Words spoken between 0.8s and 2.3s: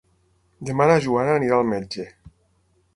na Joana anirà al metge.